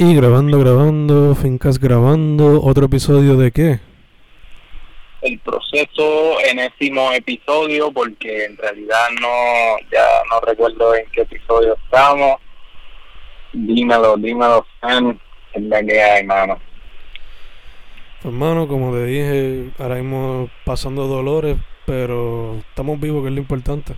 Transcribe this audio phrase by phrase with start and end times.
[0.00, 3.80] Y grabando, grabando, Fincas grabando, otro episodio de qué?
[5.22, 12.36] El proceso enésimo episodio, porque en realidad no, ya no recuerdo en qué episodio estamos.
[13.52, 15.20] Dímelo, dímelo, fan,
[15.52, 16.60] es la que hay, mano.
[18.22, 21.56] Pues, hermano, como te dije, ahora mismo pasando dolores,
[21.86, 23.94] pero estamos vivos, que es lo importante.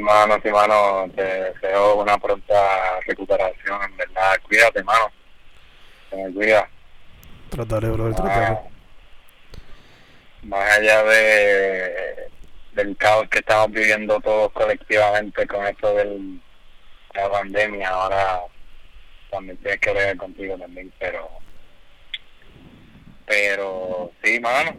[0.00, 4.36] Mano, mano, te deseo una pronta recuperación, en verdad.
[4.42, 5.10] Cuídate, mano.
[6.10, 6.68] Se me cuida.
[7.50, 8.58] Trataré, bro, Más- trataré.
[10.42, 12.28] Más allá de
[12.72, 16.38] del caos que estamos viviendo todos colectivamente con esto de
[17.14, 18.40] la pandemia, ahora
[19.30, 21.28] también tienes que ver contigo también, pero
[23.24, 24.76] pero sí, mano.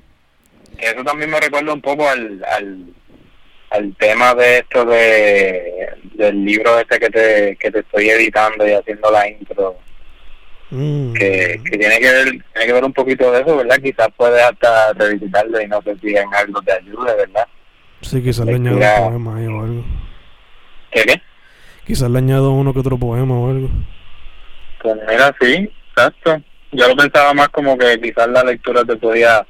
[0.78, 2.94] Eso también me recuerda un poco al, al,
[3.70, 8.72] al tema de esto de del libro este que te, que te estoy editando y
[8.72, 9.78] haciendo la intro
[10.70, 11.14] Mm.
[11.14, 13.78] que, que tiene que ver tiene que ver un poquito de eso, ¿verdad?
[13.82, 17.48] Quizás puedes hasta revisitarlo y no sé si en algo te ayude, ¿verdad?
[18.02, 19.84] Sí, quizás le añado un poema ahí o algo.
[20.92, 21.22] ¿Qué qué?
[21.86, 23.70] Quizás le añado uno que otro poema o algo.
[24.82, 26.42] Pues mira, sí, exacto.
[26.74, 29.48] Yo lo pensaba más como que quizás la lectura te podía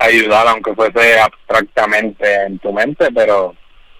[0.00, 3.54] ayudar, aunque fuese abstractamente en tu mente, pero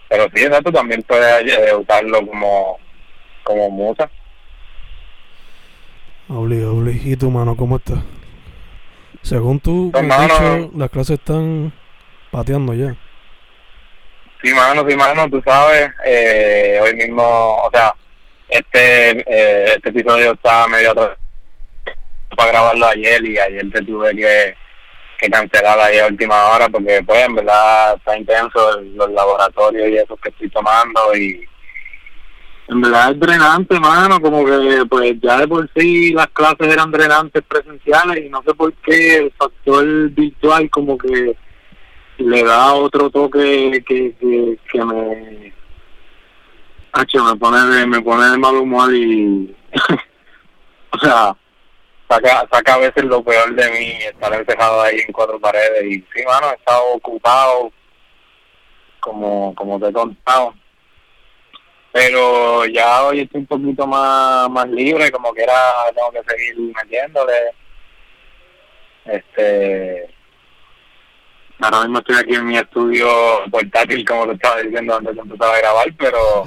[0.08, 2.78] pero sí, exacto, también puedes eh, usarlo como,
[3.44, 4.10] como musa.
[6.28, 7.00] Obli, obli.
[7.04, 8.02] ¿Y tu mano cómo está?
[9.22, 11.72] Según tú, Pues, mano- dicho, las clases están
[12.32, 12.96] pateando ya.
[14.42, 17.94] Sí, mano, sí, mano, tú sabes, eh, hoy mismo, o sea,
[18.48, 21.16] este eh, este episodio está medio atrasado
[22.36, 24.54] para grabarlo ayer y ayer te tuve que,
[25.20, 29.88] que cancelar ahí a última hora porque, pues, en verdad está intenso el- los laboratorios
[29.88, 31.46] y eso que estoy tomando y
[32.68, 36.90] en verdad es drenante, mano, como que, pues, ya de por sí las clases eran
[36.90, 41.36] drenantes presenciales y no sé por qué el factor virtual como que
[42.18, 45.52] le da otro toque que, que, que me
[46.92, 49.54] Hacho, me pone de, me pone de mal humor y
[50.92, 51.36] o sea
[52.10, 55.84] saca saca a veces lo peor de mí estar encerrado ahí en cuatro paredes.
[55.84, 57.72] Y sí mano he estado ocupado
[59.00, 59.92] como como te he
[61.92, 65.54] pero ya hoy estoy un poquito más más libre como que era
[65.94, 67.52] tengo que seguir metiéndole.
[69.04, 70.10] Este
[71.60, 73.06] Ahora mismo estoy aquí en mi estudio
[73.50, 76.44] portátil, como lo estaba diciendo antes de empezar a grabar, pero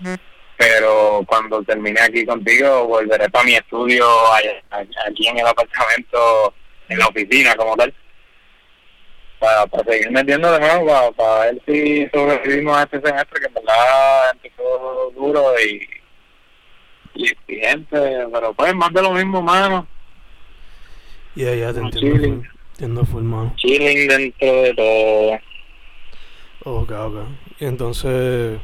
[0.58, 4.60] pero cuando termine aquí contigo volveré para mi estudio allá-
[5.06, 6.52] aquí en el apartamento,
[6.88, 7.94] en la oficina como tal,
[9.38, 13.46] para, para seguir metiendo de nuevo, para, para ver si sobrevivimos a este semestre que
[13.46, 15.88] en verdad empezó duro y,
[17.14, 19.86] y exigente, pero pues más de lo mismo, mano,
[21.36, 22.16] Ya, ya, te Un entiendo.
[22.16, 22.48] chilling.
[22.72, 23.06] Entiendo
[23.56, 25.38] chilling dentro de todo.
[26.64, 27.14] Ok, ok.
[27.60, 28.58] Y entonces,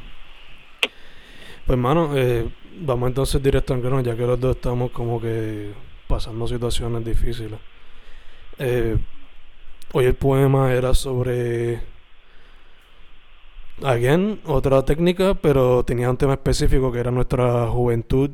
[1.67, 2.49] pues hermano, eh,
[2.81, 5.73] vamos entonces directo al grano, ya que los dos estamos como que
[6.07, 7.59] pasando situaciones difíciles.
[8.59, 8.97] Eh,
[9.93, 11.81] hoy el poema era sobre,
[13.83, 18.31] again, otra técnica, pero tenía un tema específico que era nuestra juventud.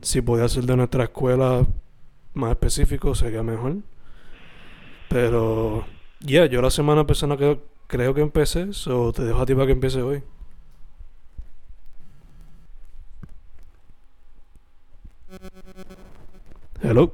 [0.00, 1.64] Si podía ser de nuestra escuela
[2.34, 3.76] más específico, sería mejor.
[5.08, 5.84] Pero,
[6.20, 9.66] ya, yo la semana pasada creo, creo que empecé, so te dejo a ti para
[9.66, 10.22] que empiece hoy.
[16.82, 17.12] Hello.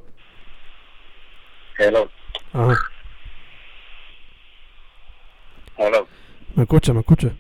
[1.79, 2.09] Hello,
[2.53, 2.77] Ajá.
[5.77, 6.07] hello.
[6.57, 6.93] ¿Me escucha?
[6.93, 7.31] ¿Me escucha?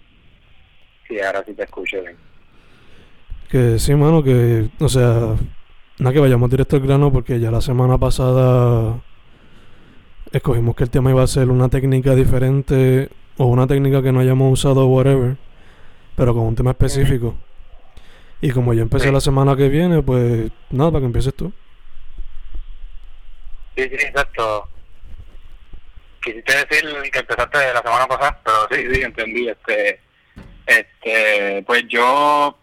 [1.08, 2.16] Sí, ahora sí te escucho bien.
[3.50, 5.34] Que sí, mano, que, o sea,
[5.98, 9.00] nada que vayamos directo al grano porque ya la semana pasada
[10.30, 13.08] escogimos que el tema iba a ser una técnica diferente
[13.38, 15.36] o una técnica que no hayamos usado whatever,
[16.14, 17.34] pero con un tema específico.
[18.40, 19.12] Y como yo empecé Sí.
[19.12, 21.52] la semana que viene, pues nada, para que empieces tú.
[23.76, 24.68] Sí, sí, exacto.
[26.22, 29.48] Quisiste decir que empezaste la semana pasada, pero sí, sí, entendí.
[29.48, 30.00] Este,
[30.66, 32.56] este, pues yo,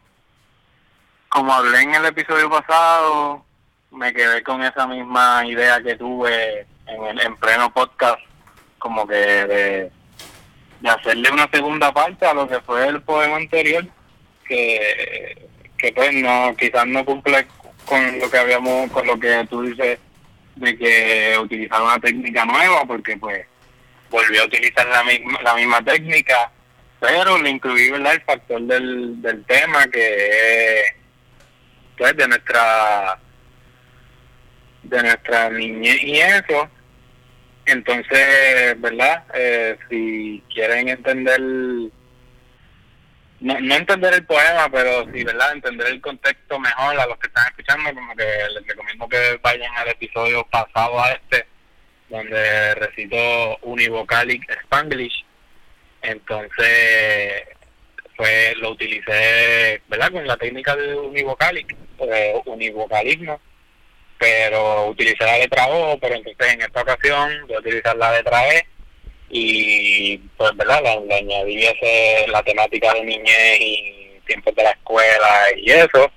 [1.30, 3.46] como hablé en el episodio pasado,
[3.92, 8.20] me quedé con esa misma idea que tuve en, el, en pleno podcast,
[8.78, 9.92] como que de,
[10.82, 13.86] de hacerle una segunda parte a lo que fue el poema anterior,
[14.48, 15.48] que,
[15.78, 17.46] que pues no, quizás no cumple
[17.86, 20.00] con lo que habíamos, con lo que tú dices
[20.56, 23.46] de que utilizar una técnica nueva porque pues
[24.10, 26.52] volví a utilizar la misma, la misma técnica
[27.00, 28.14] pero le incluí ¿verdad?
[28.14, 30.94] el factor del, del tema que es
[31.98, 33.20] pues de nuestra
[34.84, 36.70] de nuestra niñez y eso
[37.66, 41.42] entonces verdad eh, si quieren entender
[43.46, 47.28] no, no entender el poema pero sí verdad entender el contexto mejor a los que
[47.28, 51.46] están escuchando como que les recomiendo que vayan al episodio pasado a este
[52.10, 55.26] donde recitó Univocalic Spanglish
[56.02, 57.44] entonces
[58.16, 60.12] pues lo utilicé, ¿verdad?
[60.12, 63.42] Con la técnica de univocalic, de univocalismo,
[64.18, 68.48] pero utilicé la letra O, pero entonces en esta ocasión voy a utilizar la letra
[68.54, 68.68] E
[69.30, 70.82] y pues, ¿verdad?
[70.84, 76.12] Le, añadí ese, la temática de niñez y tiempos de la escuela y eso.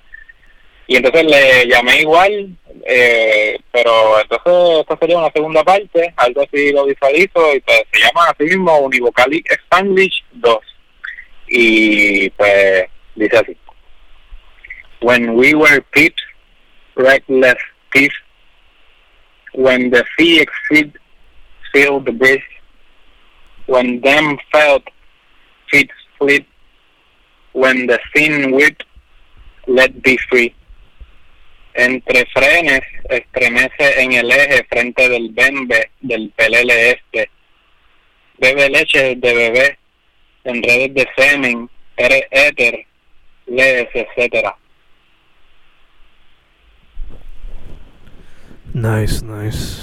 [0.86, 2.56] Y entonces le llamé igual,
[2.86, 8.00] eh, pero entonces esto sería una segunda parte, algo así lo visualizo y pues se
[8.00, 10.58] llama así mismo Univocalic Spanglish 2
[11.48, 13.56] y pues dice así
[15.00, 16.22] when we were pips
[16.94, 17.56] reckless
[17.92, 18.12] teeth
[19.54, 20.92] when the sea exceed
[21.72, 22.42] filled the breeze
[23.68, 24.82] when them felt
[25.70, 26.44] feet split
[27.52, 28.82] when the thin wit
[29.66, 30.52] let be free
[31.74, 37.30] entre frenes estremece en el eje frente del bembe del pelele este
[38.38, 39.78] bebe leche de bebé
[40.48, 42.86] en redes de semen, éter,
[43.46, 44.56] lees, etcétera.
[48.72, 49.82] Nice, nice.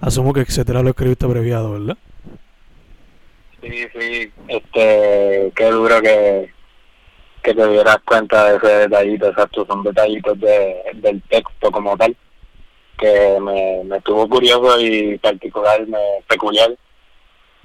[0.00, 1.98] Asumo que etcétera lo escribiste abreviado, ¿verdad?
[3.68, 6.50] Sí, sí, este, qué duro que,
[7.42, 12.16] que te dieras cuenta de ese detallito, exacto, son detallitos de, del texto como tal,
[12.98, 16.74] que me, me estuvo curioso y particular, me, peculiar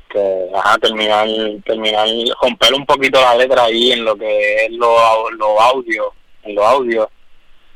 [0.10, 1.28] que ajá, terminar,
[1.66, 2.08] terminar,
[2.42, 6.14] romper un poquito la letra ahí en lo que es lo, lo audio,
[6.44, 7.10] en lo audio,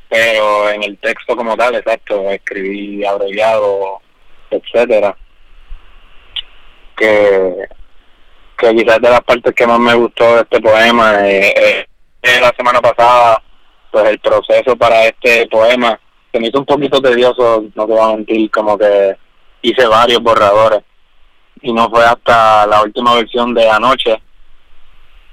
[0.08, 4.00] pero en el texto como tal, exacto, escribí abreviado,
[4.50, 5.16] etcétera.
[6.96, 7.68] Que,
[8.58, 11.86] que quizás de las partes que más me gustó de este poema es,
[12.40, 13.42] la semana pasada,
[13.90, 15.98] pues el proceso para este poema
[16.32, 19.16] se me hizo un poquito tedioso, no te voy a mentir, como que
[19.62, 20.80] hice varios borradores
[21.62, 24.20] y no fue hasta la última versión de anoche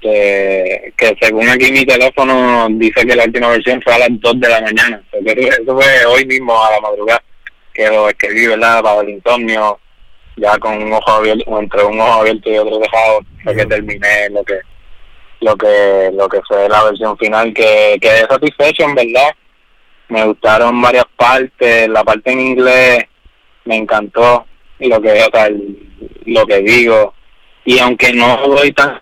[0.00, 4.48] que, según aquí mi teléfono dice que la última versión fue a las 2 de
[4.48, 5.02] la mañana.
[5.12, 7.22] Eso fue hoy mismo a la madrugada
[7.74, 8.82] que lo escribí, ¿verdad?
[8.82, 9.80] Para el insomnio,
[10.36, 14.30] ya con un ojo abierto, entre un ojo abierto y otro dejado, fue que terminé
[14.30, 14.60] lo que
[15.40, 19.34] lo que lo que fue la versión final que quedé satisfecho en verdad
[20.08, 23.04] me gustaron varias partes la parte en inglés
[23.66, 24.46] me encantó
[24.78, 25.50] lo que o sea,
[26.24, 27.14] lo que digo
[27.64, 29.00] y aunque no voy tan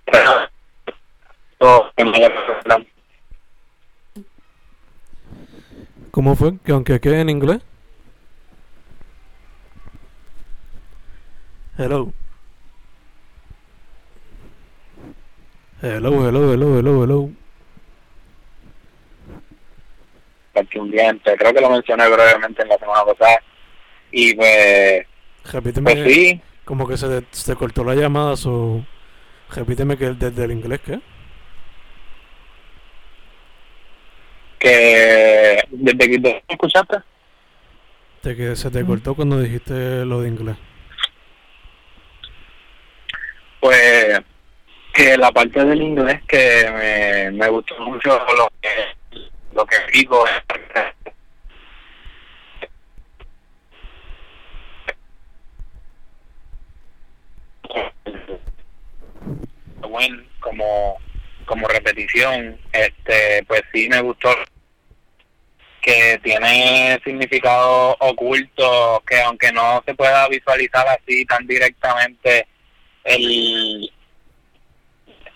[6.10, 6.52] ¿Cómo fue?
[6.64, 7.60] ¿Que aunque quede en inglés?
[11.76, 12.12] Hello.
[15.82, 17.30] Hello, hello, hello, hello, hello.
[20.76, 23.38] un diente, creo que lo mencioné brevemente en la semana pasada.
[24.12, 25.06] Y pues
[25.52, 25.92] Repíteme.
[25.92, 26.40] Pues sí.
[26.64, 28.84] Como que se, se cortó la llamada, o
[29.50, 31.00] repíteme que desde el inglés, ¿qué?
[34.58, 36.98] Que desde que te escuchaste.
[38.22, 40.56] De que se te cortó cuando dijiste lo de inglés.
[43.64, 44.20] Pues
[44.92, 48.68] que la parte del inglés que me, me gustó mucho lo que
[49.54, 50.22] lo que digo
[60.40, 60.98] como
[61.46, 64.28] como repetición este pues sí me gustó
[65.80, 72.46] que tiene significado oculto que aunque no se pueda visualizar así tan directamente
[73.04, 73.90] el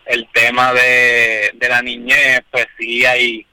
[0.06, 3.46] el tema de, de la niñez pues sí hay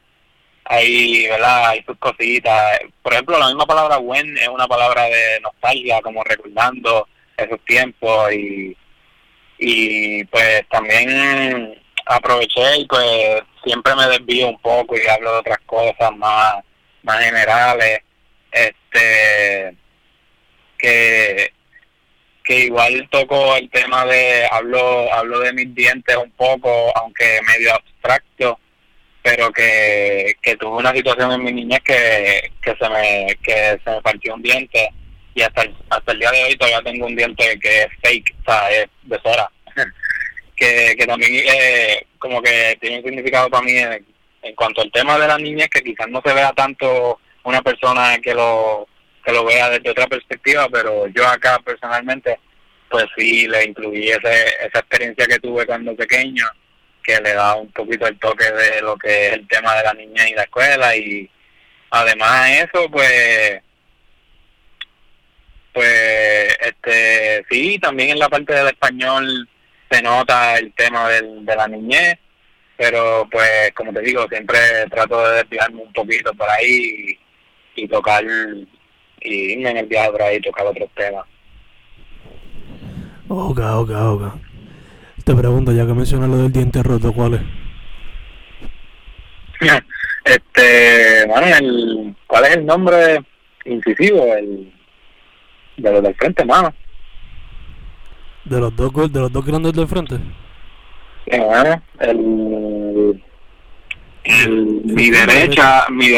[0.65, 2.79] hay verdad hay sus cositas.
[3.03, 7.07] Por ejemplo la misma palabra buen es una palabra de nostalgia como recordando
[7.37, 8.75] esos tiempos y
[9.57, 15.59] y pues también aproveché y pues siempre me desvío un poco y hablo de otras
[15.65, 16.55] cosas más
[17.03, 17.99] más generales.
[18.51, 19.75] Este
[20.77, 21.53] que
[22.45, 27.73] que igual toco el tema de hablo hablo de mis dientes un poco aunque medio
[27.73, 28.59] abstracto
[29.23, 33.89] pero que, que tuve una situación en mi niñez que, que se me que se
[33.89, 34.89] me partió un diente
[35.35, 38.35] y hasta el, hasta el día de hoy todavía tengo un diente que es fake,
[38.39, 39.51] o sea, es de cera,
[40.55, 45.19] que, que también eh, como que tiene un significado para mí en cuanto al tema
[45.19, 48.87] de la niñez, que quizás no se vea tanto una persona que lo,
[49.25, 52.39] que lo vea desde otra perspectiva, pero yo acá personalmente,
[52.89, 56.45] pues sí, le incluí ese, esa experiencia que tuve cuando pequeño,
[57.03, 59.93] que le da un poquito el toque de lo que es el tema de la
[59.93, 61.29] niñez y la escuela, y
[61.89, 63.61] además de eso, pues
[65.73, 69.49] pues este sí también en la parte del español
[69.91, 72.17] se nota el tema del, de la niñez
[72.77, 74.57] pero pues como te digo siempre
[74.89, 77.17] trato de desviarme un poquito por ahí
[77.75, 78.23] y, tocar
[79.25, 81.25] y en el viaje por ahí y tocar otros temas
[83.27, 84.23] ok ok ok
[85.23, 87.41] te pregunto ya que mencionas lo del diente roto ¿cuál es?
[90.25, 93.23] este bueno el ¿cuál es el nombre
[93.65, 94.35] incisivo?
[94.35, 94.71] el
[95.77, 96.73] de los del frente, mano.
[98.45, 100.15] ¿De los dos, de los dos grandes del frente?
[101.25, 101.31] Sí,
[101.99, 103.23] el,
[104.23, 106.11] el, mi derecha, mi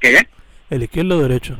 [0.00, 0.26] ¿qué?
[0.70, 1.56] El izquierdo o derecho.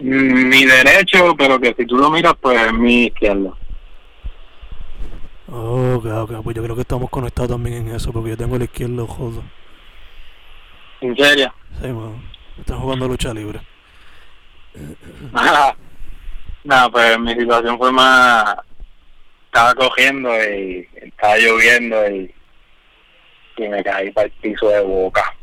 [0.00, 3.56] Mi derecho, pero que si tú lo miras, pues mi izquierdo.
[5.48, 8.62] ok, ok, pues yo creo que estamos conectados también en eso, porque yo tengo el
[8.62, 9.42] izquierdo jodo.
[11.00, 11.52] ¿En serio?
[11.80, 12.22] Sí, mano.
[12.58, 13.60] Están jugando lucha libre.
[16.64, 18.56] No, pues mi situación fue más...
[19.46, 22.34] Estaba cogiendo y estaba lloviendo y,
[23.56, 25.34] y me caí para el piso de boca.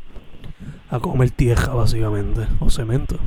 [0.88, 3.18] A comer tierra, básicamente, o cemento.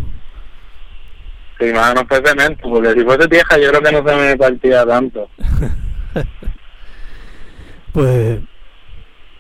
[1.60, 4.38] Sí, más no fue cemento, porque si fuese tierra yo creo que no se me
[4.38, 5.30] partía tanto.
[7.94, 8.40] pues...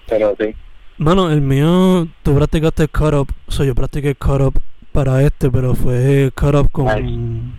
[0.07, 0.53] Pero sí.
[0.97, 4.61] Mano, el mío, tú practicaste cut up, o sea, yo practiqué cut up
[4.91, 7.57] para este, pero fue cut up con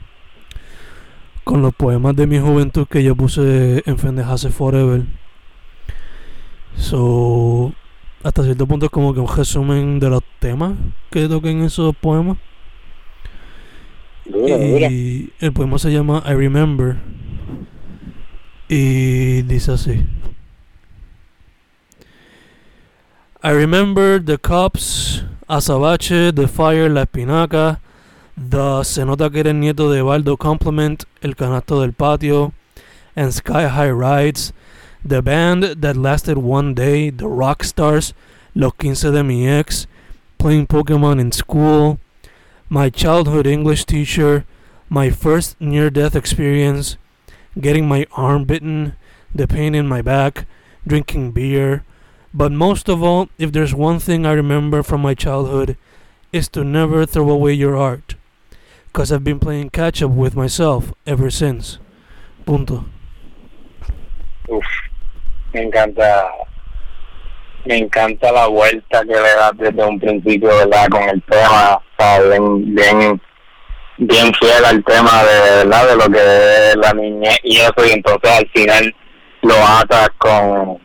[1.44, 5.02] con los poemas de mi juventud que yo puse en Fendejase Forever.
[6.76, 7.72] So,
[8.22, 10.74] hasta cierto punto es como que un resumen de los temas
[11.10, 12.36] que toqué en esos poemas.
[14.34, 16.96] Y el poema se llama I Remember.
[18.68, 20.06] Y dice así.
[23.42, 27.80] I remember the cops, Azabache, the fire, la espinaca,
[28.37, 32.52] The se nota que eres nieto de Baldo Compliment, El Canasto del Patio,
[33.16, 34.52] and Sky High Rides.
[35.04, 38.14] The band that lasted one day, The Rock Stars,
[38.54, 39.87] Los Quince de mi ex,
[40.38, 41.99] playing Pokemon in school,
[42.70, 44.46] my childhood English teacher,
[44.88, 46.96] my first near death experience,
[47.60, 48.94] getting my arm bitten,
[49.34, 50.46] the pain in my back,
[50.86, 51.84] drinking beer.
[52.32, 55.76] But most of all, if there's one thing I remember from my childhood,
[56.32, 58.14] is to never throw away your art.
[58.92, 61.78] because I've been playing catch up with myself ever since.
[62.44, 62.86] Punto.
[64.50, 64.64] Uf,
[65.54, 66.28] me encanta,
[67.64, 70.88] me encanta la vuelta que le das desde un principio, ¿verdad?
[70.90, 73.22] Con el tema, o sea, bien, bien,
[73.98, 75.88] bien fiel al tema de, ¿verdad?
[75.88, 78.94] De lo que es la niñez y eso, y entonces al final
[79.42, 80.78] lo atas con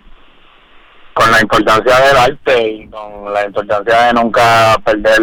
[1.14, 5.22] con la importancia del arte y con la importancia de nunca perder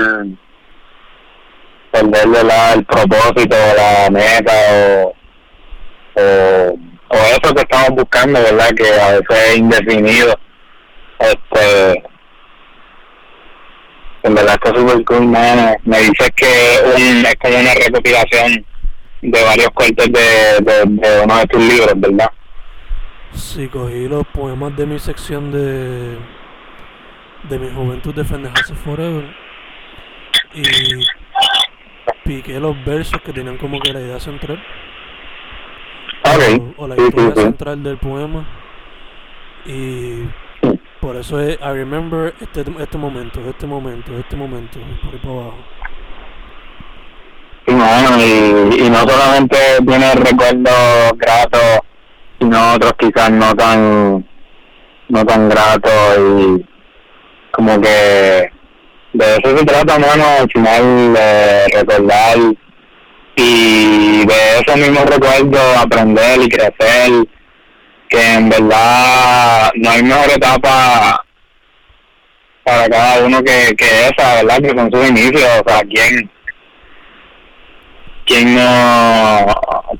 [1.90, 5.14] perderle la, el propósito, la meta o,
[6.14, 6.78] o,
[7.08, 8.70] o, eso que estamos buscando, ¿verdad?
[8.74, 10.34] Que a veces es indefinido.
[11.22, 12.02] Este,
[14.24, 15.76] en verdad está súper cool, man.
[15.84, 16.46] Me dices que
[16.96, 18.66] un, es como una recopilación
[19.22, 22.30] de varios cortes de, de, de uno de tus libros, ¿verdad?
[23.32, 26.18] Sí, cogí los poemas de mi sección de
[27.48, 29.24] de mi juventud de Fendejarse Forever
[30.54, 30.62] y
[32.24, 34.62] piqué los versos que tenían como que la idea central.
[36.76, 38.46] O, la historia central del poema.
[39.66, 40.22] Y
[41.02, 45.32] por eso es I remember este, este momento, este momento, este momento, por ahí por
[45.32, 45.58] abajo.
[48.20, 51.80] y, y no solamente tiene recuerdos gratos,
[52.38, 54.24] sino otros quizás no tan
[55.08, 56.66] no tan gratos y
[57.50, 58.52] como que
[59.12, 62.38] de eso se trata, mano, al final de recordar
[63.34, 67.26] y de esos mismos recuerdos aprender y crecer,
[68.12, 71.24] que en verdad no hay mejor etapa
[72.62, 74.58] para cada uno que, que esa, ¿verdad?
[74.60, 76.30] Que son sus inicios, o sea, ¿quién,
[78.26, 79.46] quién no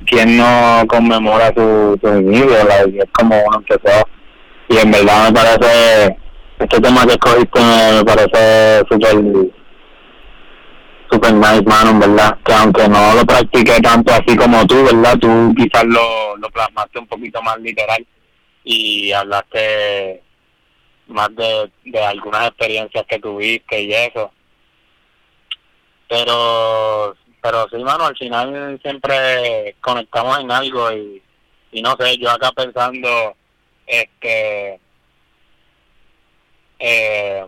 [0.05, 4.07] quién no conmemora su, su inicio, es como uno empezó,
[4.69, 6.17] y en verdad me parece
[6.59, 9.17] este tema que escogiste me parece súper
[11.13, 12.37] super nice, mano, verdad.
[12.43, 15.17] Que aunque no lo practiqué tanto así como tú, ¿verdad?
[15.19, 18.05] Tú quizás lo, lo plasmaste un poquito más literal
[18.63, 20.23] y hablaste
[21.07, 24.31] más de, de algunas experiencias que tuviste y eso.
[26.09, 31.21] Pero, pero sí, mano, al final siempre conectamos en algo y,
[31.71, 33.35] y no sé, yo acá pensando,
[33.85, 34.79] este,
[36.79, 37.45] eh,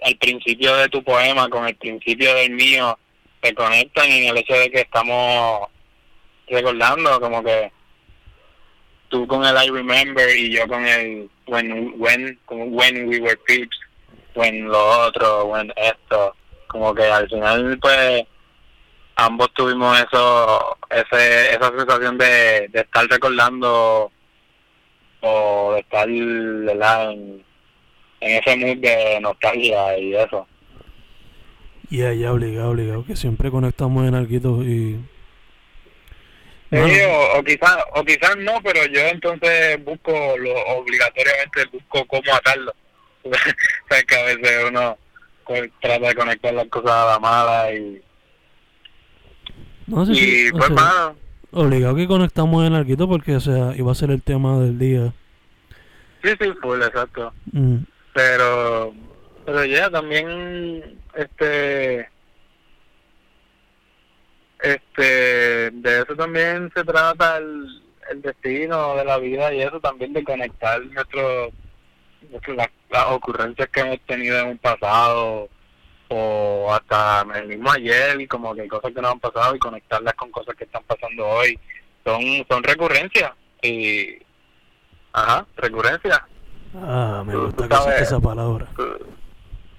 [0.00, 2.98] el principio de tu poema con el principio del mío
[3.42, 5.68] se conectan en el hecho de que estamos
[6.48, 7.70] recordando como que
[9.08, 13.76] tú con el I remember y yo con el when when when we were peeps
[14.34, 16.34] when lo otro when esto
[16.68, 18.24] como que al final pues
[19.16, 24.10] ambos tuvimos eso ese esa sensación de, de estar recordando
[25.20, 27.44] o de estar En,
[28.20, 30.46] en ese mood de nostalgia y eso
[31.90, 35.00] ya ya obligado obligado que siempre conectamos en algo y
[36.70, 42.72] o, quizás o quizás no, pero yo entonces busco, lo, obligatoriamente busco cómo atarlo.
[43.24, 43.30] o
[43.88, 44.98] sea, que a veces uno
[45.46, 48.02] pues, trata de conectar las cosas a la mala y...
[49.86, 50.70] No, sé y pues,
[51.50, 55.14] Obligado que conectamos en algo porque, o sea, iba a ser el tema del día.
[56.22, 57.32] Sí, sí, full, exacto.
[57.52, 57.78] Mm.
[58.12, 58.92] Pero,
[59.48, 62.06] pero ya también, este
[64.60, 70.12] este de eso también se trata el, el destino de la vida y eso también
[70.12, 71.50] de conectar nuestro,
[72.90, 75.48] las, ocurrencias que hemos tenido en un pasado
[76.08, 80.12] o hasta el mismo ayer y como que cosas que nos han pasado y conectarlas
[80.12, 81.58] con cosas que están pasando hoy.
[82.04, 84.18] Son son recurrencias y
[85.14, 86.20] ajá recurrencias.
[86.74, 88.68] Ah me gusta que esa palabra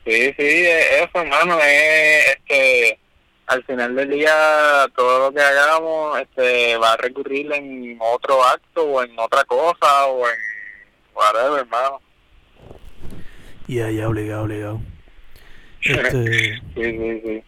[0.06, 3.00] sí sí eso hermano es este
[3.48, 8.84] al final del día todo lo que hagamos este va a recurrir en otro acto
[8.84, 10.36] o en otra cosa o en
[11.20, 12.02] whatever, hermano.
[13.68, 14.82] Y ahí obligado, obligado.
[15.82, 17.44] Este, sí, sí, sí.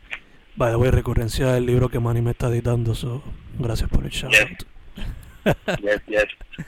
[0.55, 3.21] Vaya, voy a recurrencia del libro que Manny me está editando, so,
[3.59, 4.31] gracias por el shout.
[5.81, 6.01] Yes.
[6.07, 6.27] yes,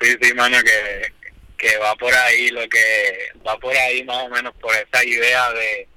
[0.00, 1.12] Sí, sí, mano, que,
[1.56, 5.50] que va por ahí, lo que va por ahí más o menos por esa idea
[5.52, 5.88] de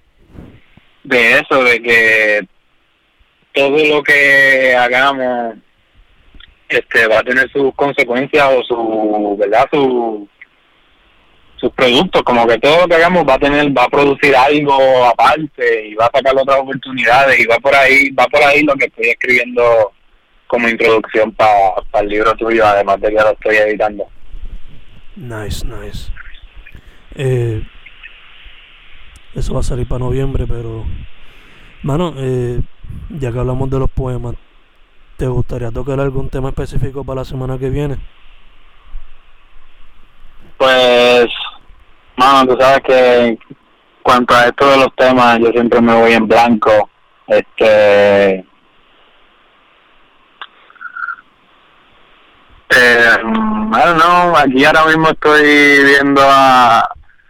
[1.03, 2.47] de eso, de que
[3.53, 5.55] todo lo que hagamos
[6.67, 10.27] este va a tener sus consecuencias o su verdad su
[11.55, 15.03] sus productos como que todo lo que hagamos va a tener va a producir algo
[15.03, 18.75] aparte y va a sacar otras oportunidades y va por ahí va por ahí lo
[18.75, 19.91] que estoy escribiendo
[20.47, 24.07] como introducción para el libro tuyo además de que lo estoy editando
[25.19, 26.11] nice nice
[27.15, 27.61] eh,
[29.35, 30.85] eso va a salir para noviembre pero
[31.83, 32.61] mano eh
[33.09, 34.35] ya que hablamos de los poemas,
[35.17, 37.97] ¿te gustaría tocar algún tema específico para la semana que viene?
[40.57, 41.27] Pues,
[42.17, 43.37] mano, tú sabes que
[44.03, 46.89] cuanto a esto de los temas, yo siempre me voy en blanco.
[47.27, 48.45] Este.
[52.69, 56.87] Eh, don't know, aquí ahora mismo estoy viendo a,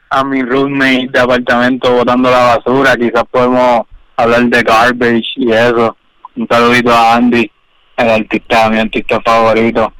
[0.09, 2.95] a mi roommate de apartamento botando la basura.
[2.97, 3.85] Quizás podemos
[4.17, 5.95] hablar de garbage y eso.
[6.35, 7.49] Un saludito a Andy,
[7.97, 9.93] el artista, mi artista favorito.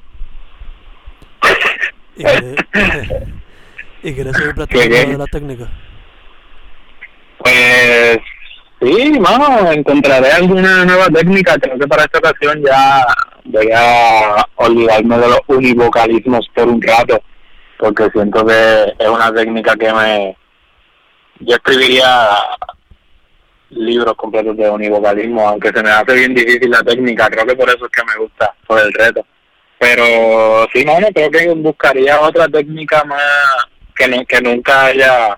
[2.18, 2.24] ¿Y
[4.14, 5.70] quieres seguir de la técnica?
[7.38, 8.20] Pues
[8.82, 11.58] sí, mano, encontraré alguna nueva técnica.
[11.58, 13.06] Creo que para esta ocasión ya
[13.46, 17.22] voy a olvidarme de los univocalismos por un rato,
[17.78, 20.38] porque siento que es una técnica que me.
[21.40, 22.30] Yo escribiría
[23.70, 27.70] libros completos de univocalismo, aunque se me hace bien difícil la técnica, creo que por
[27.70, 29.26] eso es que me gusta, por el reto.
[29.78, 33.22] Pero sí, no, no creo que buscaría otra técnica más
[33.96, 35.38] que, que nunca haya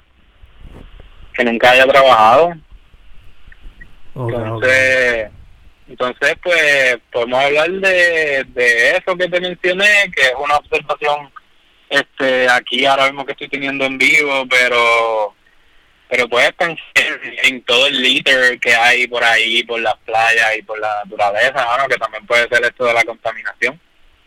[1.33, 2.53] que nunca haya trabajado.
[4.15, 5.29] entonces,
[5.91, 11.31] entonces pues podemos hablar de, de eso que te mencioné, que es una observación
[11.89, 15.35] este aquí ahora mismo que estoy teniendo en vivo, pero
[16.09, 16.85] pero puedes pensar
[17.43, 21.77] en todo el litter que hay por ahí, por las playas y por la naturaleza,
[21.77, 21.87] ¿no?
[21.87, 23.79] que también puede ser esto de la contaminación,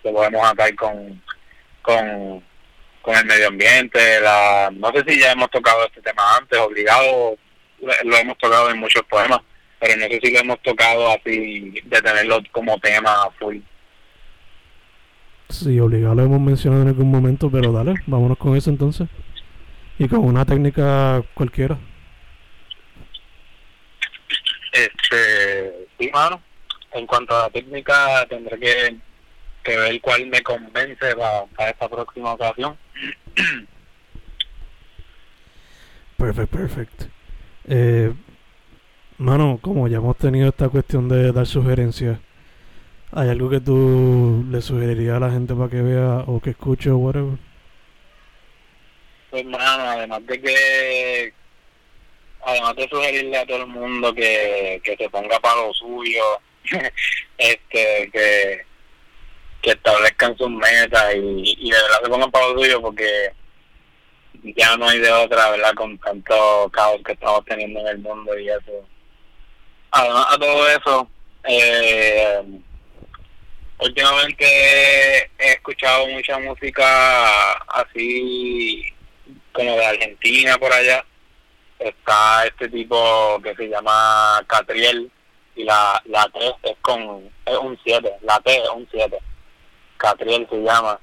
[0.03, 1.22] que podemos atar con,
[1.83, 2.42] con,
[3.03, 7.37] con el medio ambiente, la, no sé si ya hemos tocado este tema antes, obligado,
[7.81, 9.40] lo hemos tocado en muchos poemas,
[9.81, 13.59] pero no sé si lo hemos tocado así, de tenerlo como tema full.
[15.49, 19.09] Sí, obligado lo hemos mencionado en algún momento, pero dale, vámonos con eso entonces.
[19.99, 21.79] Y con una técnica cualquiera.
[24.73, 26.43] Este, sí, mano.
[26.93, 28.97] En cuanto a la técnica, tendré que,
[29.63, 32.77] que ver cuál me convence para, esta próxima ocasión.
[36.17, 37.03] Perfect, perfect.
[37.67, 38.13] Eh,
[39.18, 42.18] mano, como ya hemos tenido esta cuestión de dar sugerencias,
[43.12, 46.90] ¿hay algo que tú le sugerirías a la gente para que vea o que escuche
[46.90, 47.38] o whatever?
[49.31, 51.33] Pues, mano, además de que.
[52.46, 56.22] Además de sugerirle a todo el mundo que, que se ponga para lo suyo,
[57.38, 58.66] este, que,
[59.62, 63.33] que establezcan sus metas y, y de verdad se pongan para lo suyo porque
[64.57, 65.74] ya no hay de otra, ¿verdad?
[65.74, 68.87] Con tanto caos que estamos teniendo en el mundo y eso.
[69.96, 71.09] Además a todo eso,
[71.44, 72.42] eh,
[73.78, 74.44] últimamente
[75.38, 78.92] he escuchado mucha música así
[79.52, 81.04] como de Argentina por allá.
[81.78, 85.09] Está este tipo que se llama Catriel
[85.54, 89.16] y la, la T es con es un 7, la T es un 7.
[89.96, 90.98] Catriel se llama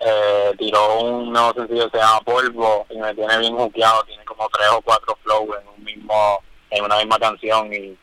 [0.00, 4.48] eh, tiró un nuevo sencillo se llama Polvo y me tiene bien juqueado, tiene como
[4.48, 7.96] tres o cuatro flows en un mismo, en una misma canción y,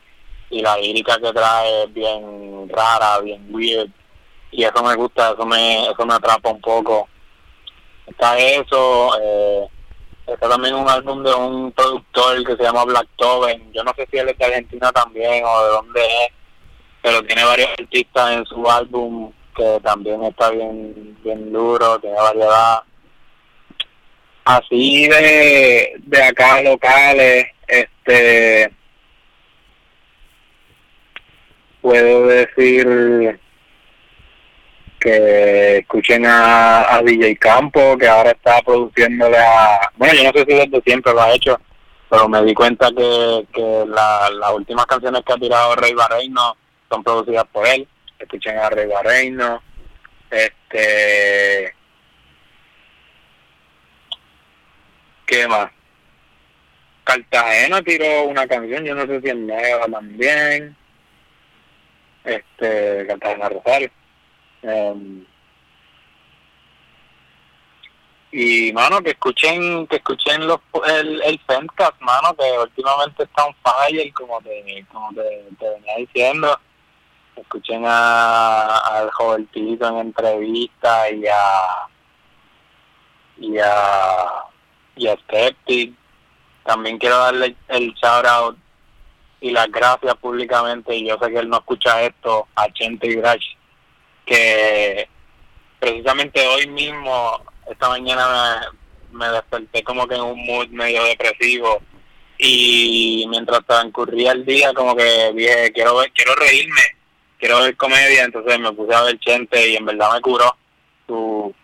[0.49, 3.89] y la lírica que trae es bien rara, bien weird
[4.51, 7.07] y eso me gusta, eso me, eso me atrapa un poco.
[8.07, 9.67] Está eso, eh,
[10.25, 14.07] está también un álbum de un productor que se llama Black Toven, yo no sé
[14.09, 16.33] si él es de Argentina también o de dónde es,
[17.03, 22.83] pero tiene varios artistas en su álbum que también está bien bien duro, tiene variedad.
[24.45, 28.71] Así de, de acá locales, este
[31.81, 33.39] puedo decir
[34.99, 39.89] que escuchen a, a DJ Campo, que ahora está produciéndole a...
[39.95, 41.57] Bueno, yo no sé si desde siempre lo ha hecho,
[42.09, 46.57] pero me di cuenta que, que la, las últimas canciones que ha tirado Rey Barreino
[46.89, 47.87] son producidas por él
[48.19, 49.63] escuchen a Rey Barreino,
[50.29, 51.73] este,
[55.25, 55.71] ¿qué más?
[57.09, 60.75] Cartagena tiró una canción, yo no sé si es nueva también,
[62.23, 63.89] este, Cartagena Rosario.
[64.61, 65.25] Um,
[68.31, 73.55] y mano que escuchen que escuchen los el, el Femcast mano que últimamente está un
[73.63, 75.21] fire como te como te
[75.67, 76.59] venía diciendo
[77.37, 81.87] escuchen a, al jovencito en entrevista y a
[83.37, 84.43] y a
[84.95, 85.93] y a Skeptic.
[86.65, 88.57] También quiero darle el shout out
[89.41, 93.21] y las gracias públicamente, y yo sé que él no escucha esto, a Chente y
[94.25, 95.07] que
[95.79, 98.71] precisamente hoy mismo, esta mañana
[99.11, 101.81] me, me desperté como que en un mood medio depresivo
[102.37, 106.99] y mientras transcurría el día como que dije quiero ver, quiero reírme
[107.39, 110.55] quiero ver comedia, entonces me puse a ver Chente y en verdad me curó.
[111.07, 111.55] Su,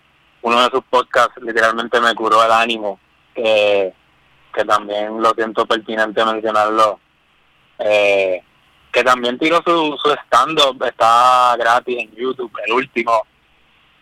[0.41, 2.99] uno de sus podcasts literalmente me curó el ánimo,
[3.35, 3.93] que,
[4.55, 6.99] que también lo siento pertinente mencionarlo.
[7.79, 8.41] Eh,
[8.91, 13.23] que también tiró su, su stand-up, está gratis en YouTube, el último,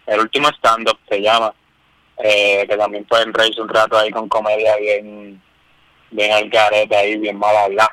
[0.06, 1.52] el último stand-up se llama,
[2.24, 5.42] eh, que también pueden reírse un rato ahí con comedia bien,
[6.12, 7.90] bien al carete ahí, bien mal hablar.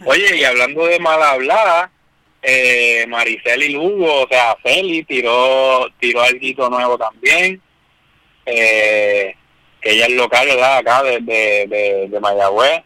[0.06, 1.90] Oye, y hablando de mal hablar,
[2.40, 7.60] eh, Maricel y Lugo, o sea, Feli tiró tiró algo nuevo también,
[8.46, 9.36] eh,
[9.84, 10.78] que ella es local, ¿verdad?
[10.78, 12.82] Acá de, de, de, Mayagüez.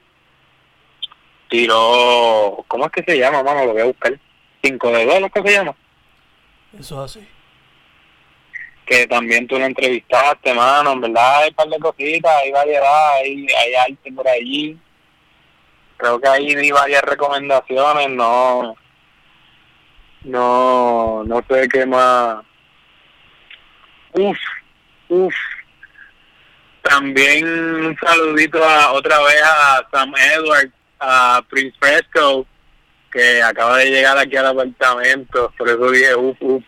[1.48, 3.64] Tiró, ¿cómo es que se llama, mano?
[3.64, 4.18] Lo voy a buscar.
[4.62, 5.74] Cinco de dos, ¿lo que se llama?
[6.78, 7.28] Eso es así.
[8.84, 13.14] Que también tú lo entrevistaste, mano, en verdad hay un par de cositas, hay variedad,
[13.14, 14.76] hay, hay arte por allí.
[15.96, 18.74] Creo que ahí di varias recomendaciones, no
[20.24, 22.44] no, no sé qué más.
[24.14, 24.38] Uf,
[25.08, 25.34] uf.
[26.88, 32.46] También un saludito a, otra vez a Sam Edwards, a Prince Fresco,
[33.12, 36.64] que acaba de llegar aquí al apartamento, por eso dije uf, uf,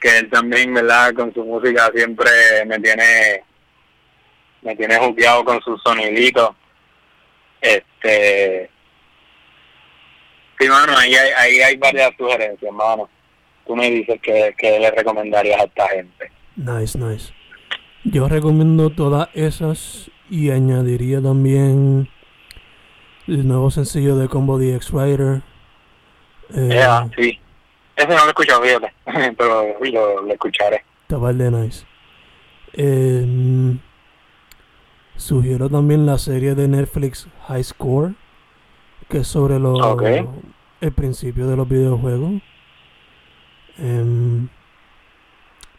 [0.00, 1.14] que él también, ¿verdad?
[1.14, 2.30] Con su música siempre
[2.66, 3.42] me tiene,
[4.62, 6.50] me tiene jugueado con sus soniditos.
[7.60, 8.70] Este,
[10.58, 13.08] Sí, mano, ahí hay, ahí hay varias sugerencias, hermano.
[13.66, 16.30] Tú me dices que, que le recomendarías a esta gente.
[16.56, 17.32] Nice, nice.
[18.04, 22.08] Yo recomiendo todas esas y añadiría también
[23.26, 25.42] el nuevo sencillo de Combo DX Rider.
[26.54, 27.40] Eh, yeah, sí.
[27.96, 28.92] Ese no lo he escuchado, fíjate,
[29.38, 30.84] pero lo, lo escucharé.
[31.02, 31.86] Está de nice.
[32.74, 33.76] Eh,
[35.16, 38.14] sugiero también la serie de Netflix High Score
[39.08, 39.96] que es sobre lo,
[40.80, 42.42] el principio de los videojuegos.
[43.78, 44.48] Em,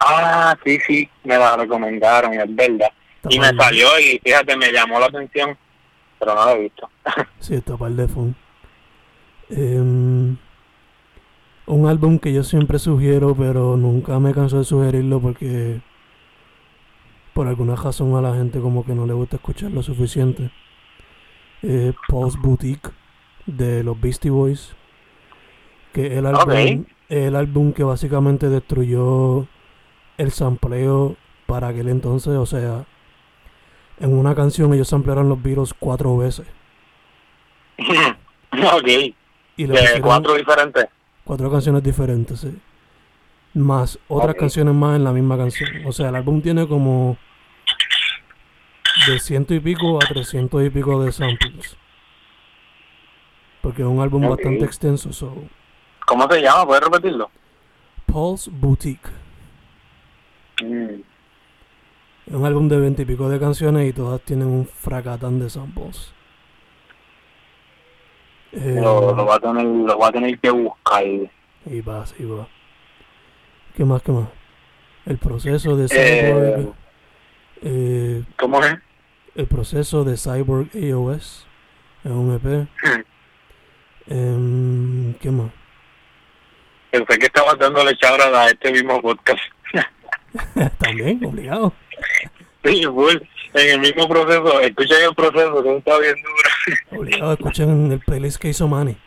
[0.05, 2.91] ah, sí, sí, me la recomendaron, es verdad.
[3.29, 5.57] y me salió y fíjate, me llamó la atención
[6.19, 6.89] pero no lo he visto.
[7.39, 8.35] sí, está par de fun.
[9.49, 10.37] Em,
[11.67, 15.81] un álbum que yo siempre sugiero, pero nunca me canso de sugerirlo porque
[17.33, 20.51] por alguna razón a la gente como que no le gusta escuchar lo suficiente.
[21.61, 22.89] Eh, Paul's Boutique
[23.45, 24.75] de los Beastie Boys,
[25.93, 29.47] que es el álbum, el álbum que básicamente destruyó
[30.17, 32.85] el sampleo para aquel entonces, o sea,
[33.99, 36.45] en una canción ellos samplearon los Beatles cuatro veces.
[38.51, 38.87] ok.
[39.57, 40.87] Y ¿De cuatro diferentes?
[41.23, 42.57] Cuatro canciones diferentes, sí.
[43.53, 45.69] Más otras canciones más en la misma canción.
[45.85, 47.17] O sea, el álbum tiene como
[49.07, 51.77] de ciento y pico a trescientos y pico de samples.
[53.61, 55.13] Porque es un álbum bastante extenso.
[55.13, 55.33] So.
[56.05, 56.65] ¿Cómo se llama?
[56.65, 57.31] ¿Puedes repetirlo?
[58.05, 59.24] Paul's Boutique.
[60.63, 61.01] Mm.
[62.27, 65.49] Es un álbum de veinte y pico de canciones y todas tienen un fracatán de
[65.49, 66.11] samples.
[68.51, 71.03] Eh, lo, lo, va a tener, lo va a tener que buscar.
[71.03, 72.47] Y va, sí va.
[73.75, 74.29] ¿Qué más, qué más?
[75.05, 76.59] El proceso de Cyborg.
[76.59, 76.71] Eh,
[77.63, 78.75] eh, ¿Cómo es?
[79.35, 81.45] El proceso de Cyborg AOS.
[82.03, 82.67] Es un EP.
[84.07, 85.51] eh, ¿Qué más?
[86.91, 89.41] Pensé que estaba dándole chabra a este mismo podcast.
[90.79, 91.73] También, obligado.
[92.63, 93.17] Sí, full.
[93.53, 97.01] En el mismo proceso, escuchen el proceso, que está bien duro.
[97.01, 98.97] obligado, escuchen el playlist que hizo Manny.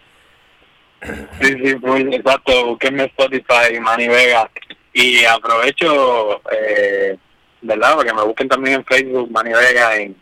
[1.41, 2.67] Sí, sí, full, exacto.
[2.67, 4.51] Busquenme Spotify, Manny Vega.
[4.93, 7.17] Y aprovecho, eh,
[7.63, 7.95] ¿verdad?
[7.97, 10.17] Porque me busquen también en Facebook, Manny Vega, en,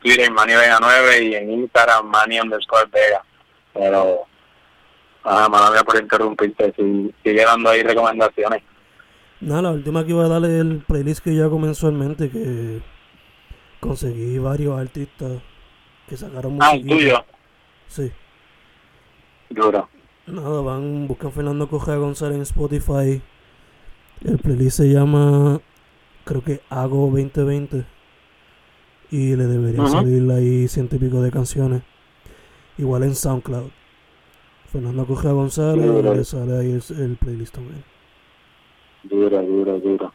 [0.00, 3.24] Twitter, Manny Vega 9 y en Instagram, Manny underscore Vega.
[3.72, 4.26] Pero,
[5.24, 8.62] nada, más por interrumpirte, si, sigue dando ahí recomendaciones.
[9.40, 12.80] Nada, la última que iba a darle el playlist que yo hago mensualmente, que
[13.80, 15.40] conseguí varios artistas
[16.08, 16.72] que sacaron música.
[16.72, 17.24] Ah, el tuyo.
[17.86, 18.10] Sí.
[19.50, 19.88] Duro.
[20.26, 23.22] Nada, van, buscan Fernando Cogea González en Spotify.
[24.24, 25.60] El playlist se llama,
[26.24, 27.84] creo que Hago 2020.
[29.10, 31.82] Y le debería salir ahí ciento y pico de canciones.
[32.76, 33.70] Igual en SoundCloud.
[34.70, 37.84] Fernando Cogea González le sale ahí el playlist también.
[39.02, 40.12] Dura, dura, dura.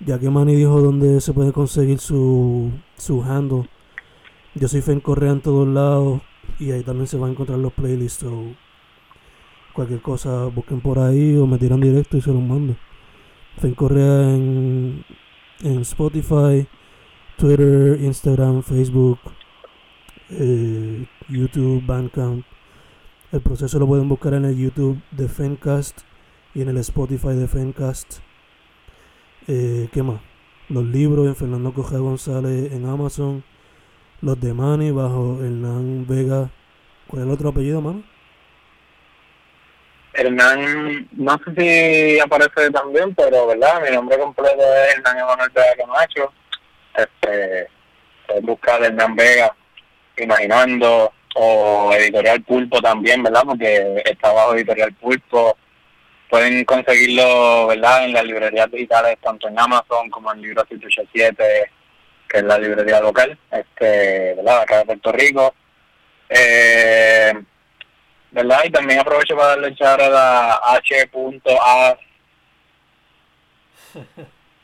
[0.00, 3.68] Ya que Manny dijo dónde se puede conseguir su, su handle.
[4.54, 6.20] Yo soy Fen Correa en todos lados
[6.58, 8.24] y ahí también se van a encontrar los playlists.
[8.24, 8.54] o
[9.72, 12.76] cualquier cosa busquen por ahí o me tiran directo y se los mando.
[13.58, 15.04] Fen Correa en,
[15.62, 16.66] en Spotify,
[17.36, 19.18] Twitter, Instagram, Facebook,
[20.30, 22.44] eh, YouTube, Bandcamp.
[23.32, 26.02] El proceso lo pueden buscar en el YouTube de Fencast
[26.54, 28.20] y en el Spotify de Fencast.
[29.48, 30.20] Eh, ¿Qué más?
[30.68, 33.44] Los libros en Fernando Cogea González en Amazon.
[34.20, 36.50] Los de Manny bajo Hernán Vega.
[37.08, 38.02] ¿Cuál es el otro apellido, mano?
[40.14, 45.76] Hernán, no sé si aparece también, pero verdad, mi nombre completo es Hernán Emanuel Vega
[45.76, 46.32] Camacho.
[46.96, 47.68] Este,
[48.42, 49.54] buscar Hernán Vega,
[50.16, 53.42] imaginando, o Editorial Pulpo también, ¿verdad?
[53.44, 55.56] Porque está bajo Editorial Pulpo
[56.34, 58.06] pueden conseguirlo, ¿verdad?
[58.06, 61.70] En las librerías digitales, tanto en Amazon como en Libro 787,
[62.28, 64.62] que es la librería local, este, ¿verdad?
[64.62, 65.54] Acá de Puerto Rico.
[66.28, 67.32] Eh,
[68.32, 68.64] ¿Verdad?
[68.64, 71.06] Y también aprovecho para darle echar a la H.A.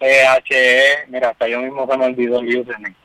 [0.01, 2.97] PHE, mira, hasta yo mismo se me olvidó el username.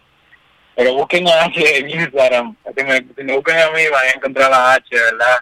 [0.75, 2.55] Pero busquen a H en Instagram.
[2.75, 5.37] Si me, si me busquen a mí van a encontrar la H, ¿verdad?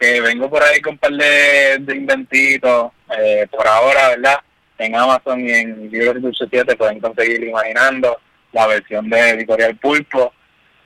[0.00, 4.40] Que vengo por ahí con un par de, inventitos, eh, por ahora, ¿verdad?
[4.78, 8.18] En Amazon y en Libros 7 pueden conseguir Imaginando,
[8.52, 10.32] la versión de Editorial Pulpo,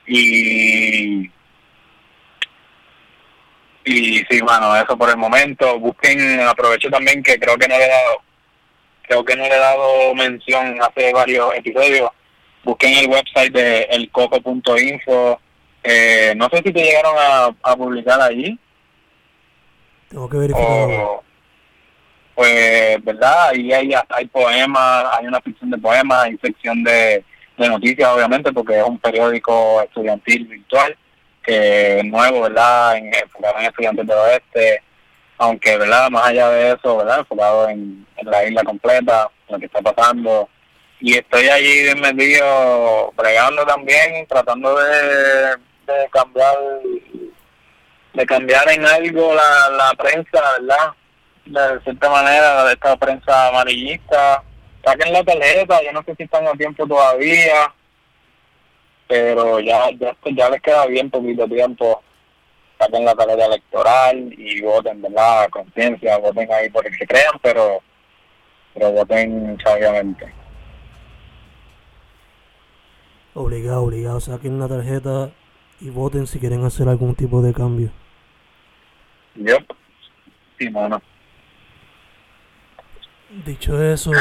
[0.05, 1.31] y
[3.85, 5.79] y sí, bueno, eso por el momento.
[5.79, 8.21] Busquen, aprovecho también que creo que no le he dado,
[9.03, 12.09] creo que no le he dado mención hace varios episodios.
[12.63, 15.39] Busquen el website de elcoco.info.
[15.83, 18.59] Eh, no sé si te llegaron a, a publicar allí.
[20.15, 20.89] Tengo que verificar.
[22.35, 23.49] pues, ¿verdad?
[23.49, 27.21] Ahí hay, hay poemas, hay una ficción de poemas, hay sección de,
[27.57, 30.95] noticias, obviamente, porque es un periódico estudiantil virtual,
[31.43, 32.95] que es nuevo, ¿verdad?
[32.95, 34.81] En, enfocado en estudiantes del oeste,
[35.37, 36.09] aunque, ¿verdad?
[36.09, 37.19] Más allá de eso, ¿verdad?
[37.19, 40.47] Enfocado en, la isla completa, lo que está pasando.
[41.01, 46.55] Y estoy allí de medio bregando también, tratando de, de cambiar
[48.15, 50.93] de cambiar en algo la, la prensa, ¿verdad?
[51.45, 54.43] De cierta manera, de esta prensa amarillista.
[54.83, 57.73] Saquen la tarjeta, yo no sé si están a tiempo todavía.
[59.07, 62.01] pero ya, ya, ya les queda bien poquito tiempo
[62.79, 65.49] saquen la tarea electoral y voten, ¿verdad?
[65.49, 67.81] Conciencia, voten ahí por el que crean, pero,
[68.73, 70.31] pero voten sabiamente.
[73.33, 74.19] Obligado, obligado.
[74.19, 75.31] Saquen la tarjeta
[75.81, 77.91] y voten si quieren hacer algún tipo de cambio.
[79.35, 79.57] Yo,
[80.57, 81.01] sí, mano.
[83.45, 84.11] Dicho eso,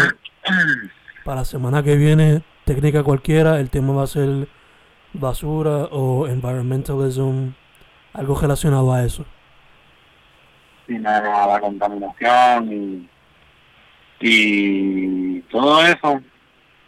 [1.24, 4.48] para la semana que viene, técnica cualquiera, el tema va a ser
[5.12, 7.52] basura o environmentalism
[8.12, 9.24] algo relacionado a eso.
[10.86, 13.08] Sí, nada, la contaminación y,
[14.20, 16.20] y todo eso,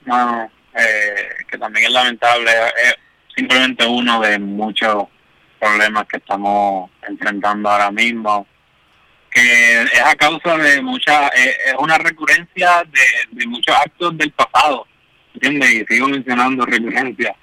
[0.05, 2.95] no, eh, que también es lamentable, es
[3.35, 5.05] simplemente uno de muchos
[5.59, 8.47] problemas que estamos enfrentando ahora mismo,
[9.31, 14.33] que es a causa de mucha, eh, es una recurrencia de, de muchos actos del
[14.33, 14.87] pasado,
[15.35, 15.73] ¿entiendes?
[15.73, 17.35] Y sigo mencionando recurrencia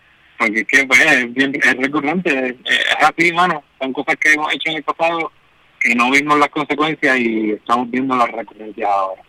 [0.43, 4.53] porque es que pues, es, bien, es recurrente, es, así, mano, son cosas que hemos
[4.53, 5.31] hecho en el pasado
[5.79, 9.21] que no vimos las consecuencias y estamos viendo las recurrencias ahora.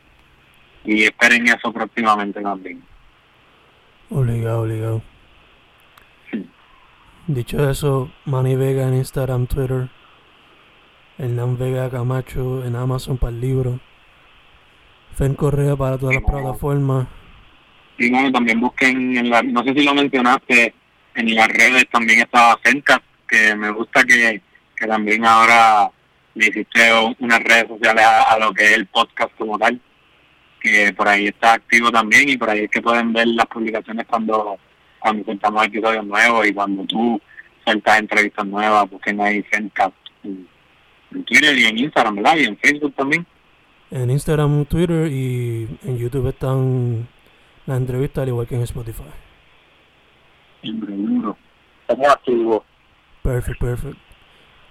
[0.84, 2.82] Y esperen eso próximamente también.
[4.10, 5.02] Obligado, obligado.
[7.26, 9.88] Dicho eso, Manny Vega en Instagram, Twitter,
[11.18, 13.80] Hernán Vega Camacho en Amazon para el libro,
[15.14, 17.06] Fen Correa para todas las plataformas.
[17.98, 20.74] Y bueno, también busquen en la, no sé si lo mencionaste,
[21.14, 24.42] en las redes también estaba cerca, que me gusta que,
[24.76, 25.90] que también ahora
[26.34, 29.80] le hiciste unas redes sociales a, lo que es el podcast como tal,
[30.60, 34.06] que por ahí está activo también y por ahí es que pueden ver las publicaciones
[34.06, 34.58] cuando
[34.98, 37.20] cuando soltamos episodios nuevos y cuando tú
[37.62, 40.48] sueltas entrevistas nuevas, busquen ahí Fencast en,
[41.14, 42.36] en Twitter y en Instagram, ¿verdad?
[42.36, 43.26] Y en Facebook también.
[43.90, 47.08] En Instagram, Twitter y en YouTube están
[47.66, 49.04] las entrevistas al igual que en Spotify.
[50.62, 52.62] Estamos activos.
[53.22, 53.98] Perfecto, perfecto.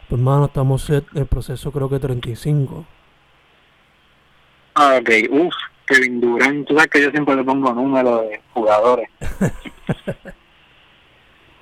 [0.09, 1.05] Pues, mano, estamos set.
[1.15, 2.85] El proceso creo que 35.
[4.75, 5.09] Ah, ok.
[5.31, 5.53] Uf,
[5.87, 6.67] Kevin Durant.
[6.67, 9.09] Tú sabes que yo siempre le pongo número de jugadores.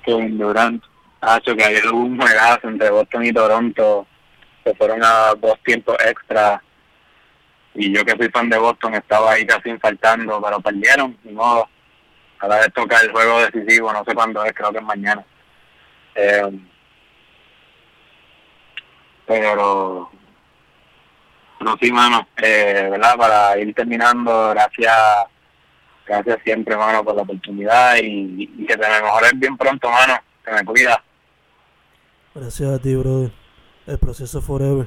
[0.04, 0.82] Kevin Durant.
[1.38, 4.06] hecho que ayer hubo un juegazo entre Boston y Toronto.
[4.64, 6.62] Se fueron a dos tiempos extra.
[7.74, 11.16] Y yo que soy fan de Boston estaba ahí casi faltando, pero perdieron.
[11.24, 11.68] Modo
[12.42, 15.24] a vez toca el juego decisivo, no sé cuándo es, creo que es mañana.
[16.16, 16.60] Eh,
[19.26, 20.10] pero,
[21.60, 23.16] no, sí, mano, eh, ¿verdad?
[23.16, 24.96] Para ir terminando, gracias,
[26.04, 30.50] gracias siempre, mano, por la oportunidad y, que te me mejores bien pronto, mano, que
[30.50, 31.02] me cuida.
[32.34, 33.41] Gracias a ti, brother.
[33.86, 34.86] El proceso forever.